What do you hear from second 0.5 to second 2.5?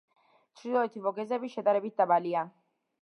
ჩრდილოეთი ვოგეზები შედარებით დაბალია.